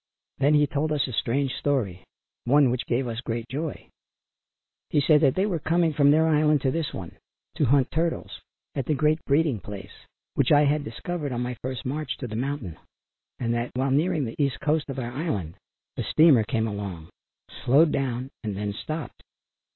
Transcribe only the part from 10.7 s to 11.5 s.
discovered on